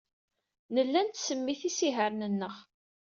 [0.73, 2.55] Nella nettsemmit isihaṛen-nneɣ.